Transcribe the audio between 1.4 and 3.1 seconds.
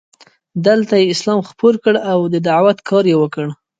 خپور کړ او د دعوت کار